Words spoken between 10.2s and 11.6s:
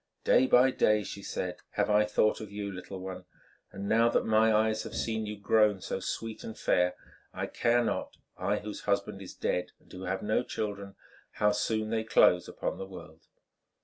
no children—how